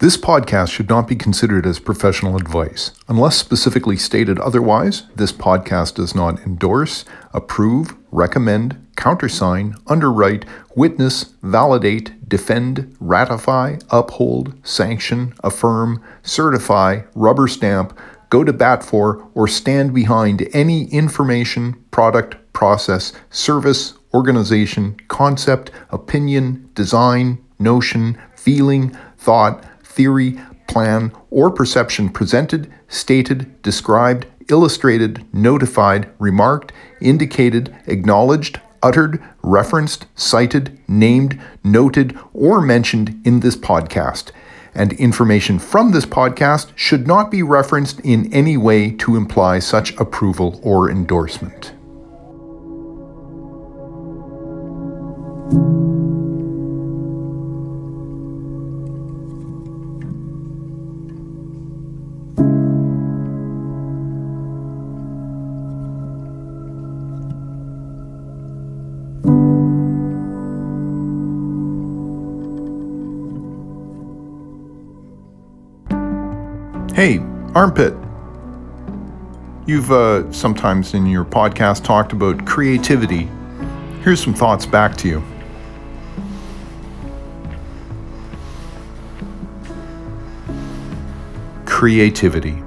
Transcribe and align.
This 0.00 0.16
podcast 0.16 0.70
should 0.70 0.88
not 0.88 1.08
be 1.08 1.16
considered 1.16 1.66
as 1.66 1.80
professional 1.80 2.36
advice. 2.36 2.92
Unless 3.08 3.36
specifically 3.36 3.96
stated 3.96 4.38
otherwise, 4.38 5.02
this 5.16 5.32
podcast 5.32 5.96
does 5.96 6.14
not 6.14 6.38
endorse, 6.46 7.04
approve, 7.34 7.96
recommend, 8.12 8.76
countersign, 8.96 9.74
underwrite, 9.88 10.44
witness, 10.76 11.34
validate, 11.42 12.28
defend, 12.28 12.94
ratify, 13.00 13.78
uphold, 13.90 14.54
sanction, 14.64 15.34
affirm, 15.42 16.00
certify, 16.22 17.00
rubber 17.16 17.48
stamp, 17.48 17.98
go 18.30 18.44
to 18.44 18.52
bat 18.52 18.84
for, 18.84 19.28
or 19.34 19.48
stand 19.48 19.92
behind 19.92 20.48
any 20.52 20.84
information, 20.92 21.74
product, 21.90 22.36
process, 22.52 23.12
service, 23.30 23.94
organization, 24.14 24.96
concept, 25.08 25.72
opinion, 25.90 26.70
design, 26.74 27.44
notion, 27.58 28.16
feeling, 28.36 28.96
thought, 29.16 29.64
theory, 29.98 30.38
plan, 30.68 31.10
or 31.28 31.50
perception 31.50 32.08
presented, 32.08 32.72
stated, 32.86 33.60
described, 33.62 34.26
illustrated, 34.48 35.26
notified, 35.34 36.08
remarked, 36.20 36.72
indicated, 37.00 37.74
acknowledged, 37.86 38.60
uttered, 38.80 39.20
referenced, 39.42 40.06
cited, 40.14 40.78
named, 40.86 41.36
noted, 41.64 42.16
or 42.32 42.60
mentioned 42.60 43.20
in 43.24 43.40
this 43.40 43.56
podcast. 43.56 44.30
And 44.72 44.92
information 44.92 45.58
from 45.58 45.90
this 45.90 46.06
podcast 46.06 46.70
should 46.76 47.08
not 47.08 47.28
be 47.28 47.42
referenced 47.42 47.98
in 48.00 48.32
any 48.32 48.56
way 48.56 48.92
to 48.92 49.16
imply 49.16 49.58
such 49.58 49.96
approval 49.96 50.60
or 50.62 50.88
endorsement. 50.88 51.72
Hey, 76.98 77.20
Armpit. 77.54 77.94
You've 79.68 79.92
uh, 79.92 80.32
sometimes 80.32 80.94
in 80.94 81.06
your 81.06 81.24
podcast 81.24 81.84
talked 81.84 82.12
about 82.12 82.44
creativity. 82.44 83.28
Here's 84.02 84.20
some 84.20 84.34
thoughts 84.34 84.66
back 84.66 84.96
to 84.96 85.08
you. 85.08 85.22
Creativity. 91.66 92.60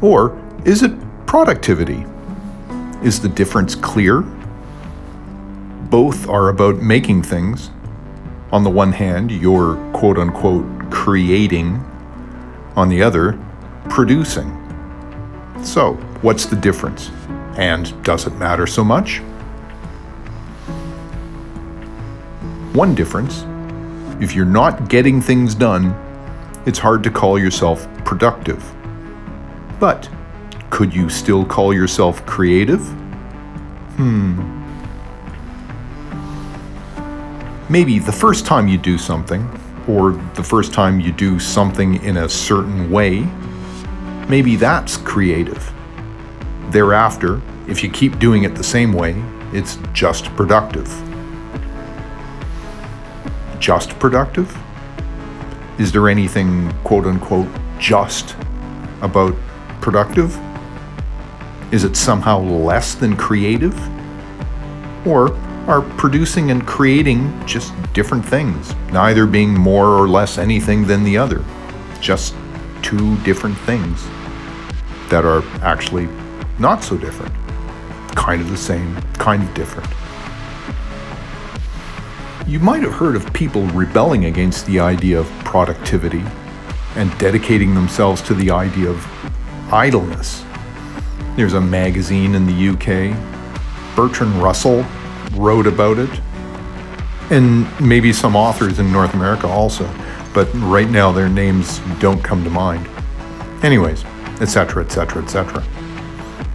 Or 0.00 0.42
is 0.64 0.82
it 0.82 0.92
productivity? 1.26 2.06
Is 3.02 3.20
the 3.20 3.28
difference 3.28 3.74
clear? 3.74 4.22
Both 5.90 6.26
are 6.26 6.48
about 6.48 6.76
making 6.76 7.24
things. 7.24 7.70
On 8.50 8.64
the 8.64 8.70
one 8.70 8.92
hand, 8.92 9.30
you're 9.30 9.74
quote 9.92 10.16
unquote 10.16 10.64
creating 10.90 11.84
on 12.76 12.88
the 12.88 13.02
other, 13.02 13.38
producing. 13.88 14.48
So, 15.62 15.94
what's 16.22 16.46
the 16.46 16.56
difference? 16.56 17.10
And 17.56 18.02
does 18.02 18.26
it 18.26 18.34
matter 18.36 18.66
so 18.66 18.84
much? 18.84 19.18
One 22.72 22.94
difference 22.94 23.44
if 24.20 24.34
you're 24.34 24.44
not 24.44 24.90
getting 24.90 25.20
things 25.20 25.54
done, 25.54 25.94
it's 26.66 26.78
hard 26.78 27.02
to 27.04 27.10
call 27.10 27.38
yourself 27.38 27.88
productive. 28.04 28.62
But 29.80 30.10
could 30.68 30.94
you 30.94 31.08
still 31.08 31.44
call 31.44 31.72
yourself 31.72 32.24
creative? 32.26 32.80
Hmm. 33.96 34.58
Maybe 37.70 37.98
the 37.98 38.12
first 38.12 38.44
time 38.44 38.68
you 38.68 38.76
do 38.76 38.98
something, 38.98 39.48
or 39.90 40.12
the 40.34 40.44
first 40.44 40.72
time 40.72 41.00
you 41.00 41.10
do 41.10 41.40
something 41.40 42.02
in 42.04 42.18
a 42.18 42.28
certain 42.28 42.90
way, 42.90 43.26
maybe 44.28 44.54
that's 44.54 44.96
creative. 44.96 45.72
Thereafter, 46.70 47.42
if 47.66 47.82
you 47.82 47.90
keep 47.90 48.20
doing 48.20 48.44
it 48.44 48.54
the 48.54 48.62
same 48.62 48.92
way, 48.92 49.20
it's 49.52 49.78
just 49.92 50.26
productive. 50.36 50.88
Just 53.58 53.98
productive? 53.98 54.56
Is 55.78 55.90
there 55.90 56.08
anything 56.08 56.72
quote 56.84 57.06
unquote 57.06 57.48
just 57.78 58.36
about 59.02 59.34
productive? 59.80 60.38
Is 61.72 61.82
it 61.82 61.96
somehow 61.96 62.38
less 62.38 62.94
than 62.94 63.16
creative? 63.16 63.76
Or 65.04 65.36
are 65.66 65.82
producing 65.82 66.50
and 66.50 66.66
creating 66.66 67.46
just 67.46 67.72
different 67.92 68.24
things, 68.24 68.74
neither 68.92 69.26
being 69.26 69.52
more 69.52 69.86
or 69.86 70.08
less 70.08 70.38
anything 70.38 70.86
than 70.86 71.04
the 71.04 71.16
other. 71.16 71.44
Just 72.00 72.34
two 72.82 73.16
different 73.18 73.56
things 73.58 74.02
that 75.10 75.24
are 75.24 75.42
actually 75.62 76.08
not 76.58 76.82
so 76.82 76.96
different. 76.96 77.32
Kind 78.16 78.40
of 78.40 78.50
the 78.50 78.56
same, 78.56 79.00
kind 79.12 79.42
of 79.42 79.52
different. 79.54 79.88
You 82.48 82.58
might 82.58 82.82
have 82.82 82.92
heard 82.92 83.14
of 83.14 83.32
people 83.32 83.62
rebelling 83.66 84.24
against 84.24 84.66
the 84.66 84.80
idea 84.80 85.20
of 85.20 85.28
productivity 85.44 86.24
and 86.96 87.16
dedicating 87.18 87.74
themselves 87.74 88.20
to 88.22 88.34
the 88.34 88.50
idea 88.50 88.88
of 88.88 89.72
idleness. 89.72 90.44
There's 91.36 91.54
a 91.54 91.60
magazine 91.60 92.34
in 92.34 92.46
the 92.46 92.70
UK, 92.70 93.16
Bertrand 93.94 94.34
Russell 94.42 94.84
wrote 95.34 95.66
about 95.66 95.98
it, 95.98 96.10
and 97.30 97.66
maybe 97.80 98.12
some 98.12 98.34
authors 98.34 98.78
in 98.78 98.92
North 98.92 99.14
America 99.14 99.46
also, 99.46 99.88
but 100.34 100.48
right 100.54 100.88
now 100.88 101.12
their 101.12 101.28
names 101.28 101.80
don't 101.98 102.22
come 102.22 102.42
to 102.44 102.50
mind. 102.50 102.88
Anyways, 103.62 104.04
etc., 104.40 104.84
etc., 104.84 105.22
etc. 105.22 105.62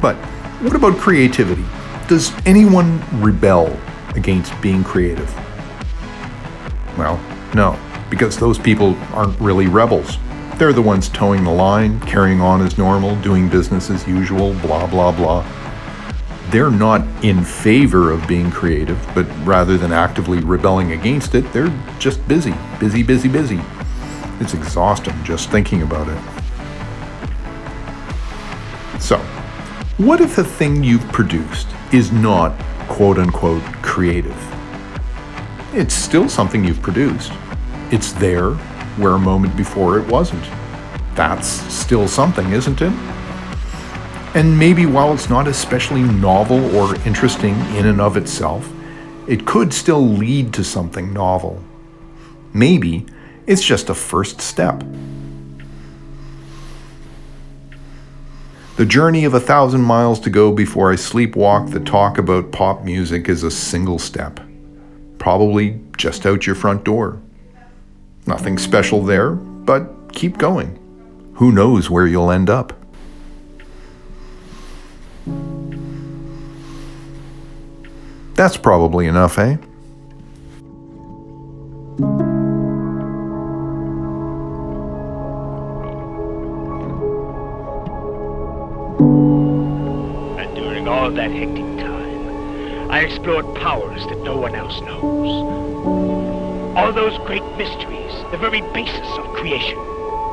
But 0.00 0.16
what 0.62 0.74
about 0.74 0.96
creativity? 0.98 1.64
Does 2.08 2.32
anyone 2.46 3.02
rebel 3.20 3.76
against 4.14 4.58
being 4.60 4.84
creative? 4.84 5.32
Well, 6.96 7.20
no, 7.54 7.78
because 8.10 8.38
those 8.38 8.58
people 8.58 8.96
aren't 9.12 9.38
really 9.40 9.66
rebels. 9.66 10.18
They're 10.56 10.72
the 10.72 10.82
ones 10.82 11.08
toeing 11.08 11.44
the 11.44 11.52
line, 11.52 12.00
carrying 12.00 12.40
on 12.40 12.60
as 12.60 12.76
normal, 12.76 13.16
doing 13.22 13.48
business 13.48 13.88
as 13.88 14.06
usual, 14.06 14.52
blah, 14.54 14.86
blah, 14.86 15.10
blah 15.10 15.42
they're 16.48 16.70
not 16.70 17.06
in 17.24 17.44
favor 17.44 18.10
of 18.10 18.26
being 18.26 18.50
creative, 18.50 18.98
but 19.14 19.26
rather 19.46 19.76
than 19.78 19.92
actively 19.92 20.40
rebelling 20.40 20.92
against 20.92 21.34
it, 21.34 21.50
they're 21.52 21.72
just 21.98 22.26
busy, 22.26 22.54
busy, 22.78 23.02
busy, 23.02 23.28
busy. 23.28 23.60
It's 24.40 24.54
exhausting 24.54 25.14
just 25.22 25.50
thinking 25.50 25.82
about 25.82 26.08
it. 26.08 26.18
So, 29.00 29.18
what 29.98 30.20
if 30.20 30.36
the 30.36 30.44
thing 30.44 30.82
you've 30.82 31.06
produced 31.12 31.68
is 31.92 32.10
not 32.10 32.58
quote 32.88 33.18
unquote 33.18 33.62
creative? 33.82 34.36
It's 35.72 35.94
still 35.94 36.28
something 36.28 36.64
you've 36.64 36.82
produced. 36.82 37.32
It's 37.90 38.12
there 38.12 38.52
where 38.96 39.12
a 39.12 39.18
moment 39.18 39.56
before 39.56 39.98
it 39.98 40.06
wasn't. 40.08 40.44
That's 41.14 41.46
still 41.46 42.08
something, 42.08 42.50
isn't 42.52 42.80
it? 42.80 42.92
And 44.32 44.56
maybe 44.56 44.86
while 44.86 45.12
it's 45.12 45.28
not 45.28 45.48
especially 45.48 46.02
novel 46.02 46.76
or 46.76 46.94
interesting 47.04 47.54
in 47.74 47.86
and 47.86 48.00
of 48.00 48.16
itself, 48.16 48.70
it 49.26 49.44
could 49.44 49.74
still 49.74 50.06
lead 50.06 50.52
to 50.54 50.62
something 50.62 51.12
novel. 51.12 51.62
Maybe 52.52 53.06
it's 53.46 53.64
just 53.64 53.90
a 53.90 53.94
first 53.94 54.40
step. 54.40 54.84
The 58.76 58.86
journey 58.86 59.24
of 59.24 59.34
a 59.34 59.40
thousand 59.40 59.82
miles 59.82 60.20
to 60.20 60.30
go 60.30 60.52
before 60.52 60.92
I 60.92 60.94
sleepwalk 60.94 61.72
the 61.72 61.80
talk 61.80 62.16
about 62.16 62.52
pop 62.52 62.82
music 62.84 63.28
is 63.28 63.42
a 63.42 63.50
single 63.50 63.98
step. 63.98 64.40
Probably 65.18 65.80
just 65.98 66.24
out 66.24 66.46
your 66.46 66.54
front 66.54 66.84
door. 66.84 67.20
Nothing 68.26 68.58
special 68.58 69.02
there, 69.02 69.32
but 69.32 70.14
keep 70.14 70.38
going. 70.38 70.78
Who 71.34 71.50
knows 71.52 71.90
where 71.90 72.06
you'll 72.06 72.30
end 72.30 72.48
up? 72.48 72.79
That's 78.40 78.56
probably 78.56 79.06
enough, 79.06 79.36
eh? 79.36 79.58
And 90.38 90.56
during 90.56 90.88
all 90.88 91.10
that 91.10 91.30
hectic 91.30 91.66
time, 91.84 92.90
I 92.90 93.00
explored 93.00 93.44
powers 93.56 94.06
that 94.06 94.18
no 94.22 94.38
one 94.38 94.54
else 94.54 94.80
knows. 94.80 95.28
All 96.78 96.94
those 96.94 97.18
great 97.26 97.44
mysteries, 97.58 98.12
the 98.30 98.38
very 98.38 98.62
basis 98.72 99.18
of 99.18 99.26
creation. 99.34 99.76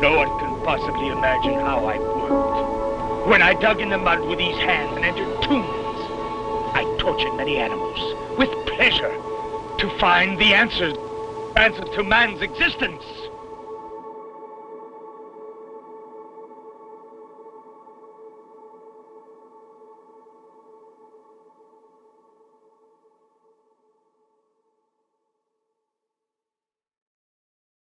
No 0.00 0.14
one 0.18 0.28
can 0.38 0.64
possibly 0.64 1.08
imagine 1.08 1.54
how 1.54 1.84
I 1.84 1.98
worked. 1.98 3.26
When 3.26 3.42
I 3.42 3.54
dug 3.54 3.80
in 3.80 3.88
the 3.88 3.98
mud 3.98 4.20
with 4.20 4.38
these 4.38 4.56
hands 4.58 4.96
and 4.96 5.04
entered 5.04 5.42
tombs, 5.42 5.77
approaching 7.08 7.36
many 7.38 7.56
animals 7.56 8.14
with 8.36 8.50
pleasure 8.66 9.16
to 9.78 9.88
find 9.98 10.38
the 10.38 10.52
answers, 10.52 10.94
answer 11.56 11.82
to 11.82 12.02
man's 12.02 12.42
existence. 12.42 13.27